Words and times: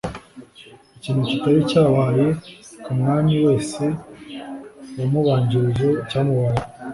ikintu 0.97 1.21
kitari 1.29 1.59
cyabaye 1.71 2.25
ku 2.83 2.89
mwami 2.97 3.33
wese 3.45 3.83
wamubanjirije, 4.97 5.89
cyamubayeho 6.09 6.67